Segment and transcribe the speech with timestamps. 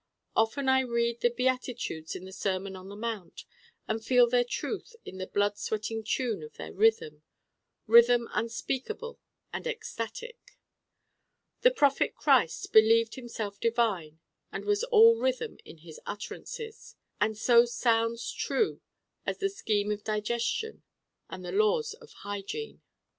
[0.35, 3.45] Often I read the Beatitudes in the Sermon on the Mount
[3.87, 7.21] and feel their truth in the blood sweating tune of their Rhythm
[7.85, 9.19] Rhythm unspeakable
[9.53, 10.57] and ecstatic.
[11.61, 14.19] The prophet Christ believed himself divine
[14.51, 18.81] and was all Rhythm in his utterances: and so sounds true
[19.27, 20.81] as the scheme of digestion
[21.29, 22.81] and the laws of hygiene.